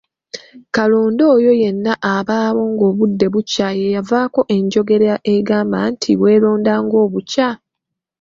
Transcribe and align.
Kalonda 0.75 1.23
oyo 1.35 1.51
yenna 1.61 1.93
abaawo 2.15 2.61
ng'obudde 2.73 3.25
bukya 3.33 3.67
yeeyavaako 3.79 4.39
n'enjogera 4.45 5.13
egamba 5.33 5.77
nti, 5.91 6.11
"weeronda 6.21 6.73
ng'obukya!" 6.83 7.47